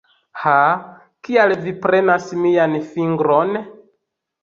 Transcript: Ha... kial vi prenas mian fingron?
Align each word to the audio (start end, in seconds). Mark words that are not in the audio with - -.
Ha... 0.43 0.53
kial 1.27 1.55
vi 1.67 1.75
prenas 1.85 2.29
mian 2.47 2.77
fingron? 2.97 3.57